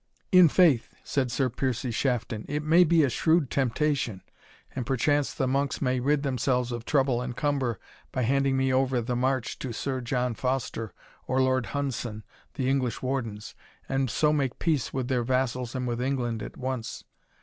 "In 0.31 0.49
faith," 0.49 0.95
said 1.03 1.31
Sir 1.31 1.47
Piercie 1.51 1.91
Shafton, 1.93 2.43
"it 2.49 2.63
may 2.63 2.83
be 2.83 3.03
a 3.03 3.07
shrewd 3.11 3.51
temptation, 3.51 4.23
and 4.75 4.83
perchance 4.83 5.31
the 5.31 5.45
monks 5.47 5.79
may 5.79 5.99
rid 5.99 6.23
themselves 6.23 6.71
of 6.71 6.85
trouble 6.85 7.21
and 7.21 7.35
cumber, 7.37 7.77
by 8.11 8.23
handing 8.23 8.57
me 8.57 8.73
over 8.73 8.99
the 8.99 9.15
march 9.15 9.59
to 9.59 9.71
Sir 9.71 10.01
John 10.01 10.33
Foster 10.33 10.91
or 11.27 11.39
Lord 11.39 11.67
Hundson, 11.67 12.23
the 12.55 12.67
English 12.67 13.03
wardens, 13.03 13.53
and 13.87 14.09
so 14.09 14.33
make 14.33 14.57
peace 14.57 14.91
with 14.91 15.07
their 15.07 15.21
vassals 15.23 15.75
and 15.75 15.85
with 15.85 16.01
England 16.01 16.41
at 16.41 16.57
once. 16.57 17.03